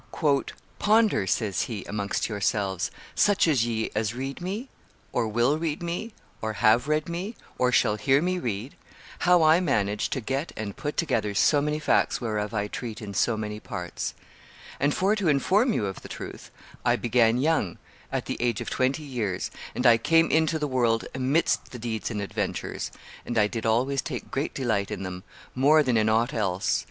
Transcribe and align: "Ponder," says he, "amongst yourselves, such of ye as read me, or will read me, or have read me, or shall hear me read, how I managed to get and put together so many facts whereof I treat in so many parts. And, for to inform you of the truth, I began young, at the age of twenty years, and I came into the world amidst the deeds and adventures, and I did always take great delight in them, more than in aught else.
"Ponder," 0.79 1.27
says 1.27 1.61
he, 1.69 1.85
"amongst 1.85 2.27
yourselves, 2.27 2.89
such 3.13 3.45
of 3.45 3.61
ye 3.61 3.91
as 3.93 4.15
read 4.15 4.41
me, 4.41 4.67
or 5.11 5.27
will 5.27 5.59
read 5.59 5.83
me, 5.83 6.11
or 6.41 6.53
have 6.53 6.87
read 6.87 7.07
me, 7.07 7.35
or 7.59 7.71
shall 7.71 7.97
hear 7.97 8.19
me 8.19 8.39
read, 8.39 8.75
how 9.19 9.43
I 9.43 9.59
managed 9.59 10.11
to 10.13 10.19
get 10.19 10.53
and 10.57 10.75
put 10.75 10.97
together 10.97 11.35
so 11.35 11.61
many 11.61 11.77
facts 11.77 12.19
whereof 12.19 12.51
I 12.51 12.65
treat 12.67 12.99
in 12.99 13.13
so 13.13 13.37
many 13.37 13.59
parts. 13.59 14.15
And, 14.79 14.91
for 14.91 15.15
to 15.15 15.27
inform 15.27 15.71
you 15.71 15.85
of 15.85 16.01
the 16.01 16.09
truth, 16.09 16.49
I 16.83 16.95
began 16.95 17.37
young, 17.37 17.77
at 18.11 18.25
the 18.25 18.37
age 18.39 18.59
of 18.59 18.71
twenty 18.71 19.03
years, 19.03 19.51
and 19.75 19.85
I 19.85 19.97
came 19.99 20.31
into 20.31 20.57
the 20.57 20.67
world 20.67 21.05
amidst 21.13 21.69
the 21.69 21.77
deeds 21.77 22.09
and 22.09 22.19
adventures, 22.23 22.89
and 23.23 23.37
I 23.37 23.45
did 23.45 23.67
always 23.67 24.01
take 24.01 24.31
great 24.31 24.55
delight 24.55 24.89
in 24.89 25.03
them, 25.03 25.23
more 25.53 25.83
than 25.83 25.95
in 25.95 26.09
aught 26.09 26.33
else. 26.33 26.79